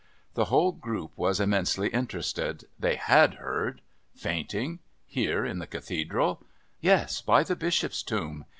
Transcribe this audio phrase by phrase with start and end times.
[0.33, 2.65] The whole group was immensely interested.
[2.79, 3.81] They had heard....
[4.15, 4.79] Fainting?
[5.05, 6.41] Here in the Cathedral?
[6.79, 8.45] Yes, by the Bishop's Tomb.